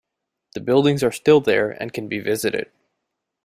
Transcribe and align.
The 0.55 0.61
buildings 0.61 1.03
are 1.03 1.11
still 1.11 1.41
there 1.41 1.69
and 1.69 1.93
can 1.93 2.07
be 2.07 2.17
visited. 2.19 2.71